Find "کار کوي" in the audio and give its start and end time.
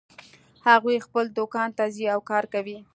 2.29-2.77